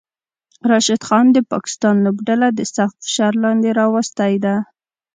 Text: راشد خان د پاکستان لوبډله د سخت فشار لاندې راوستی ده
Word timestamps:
راشد 0.69 1.01
خان 1.07 1.25
د 1.33 1.37
پاکستان 1.51 1.95
لوبډله 2.05 2.47
د 2.53 2.59
سخت 2.75 2.95
فشار 3.05 3.33
لاندې 3.43 3.69
راوستی 3.79 4.33
ده 4.43 4.55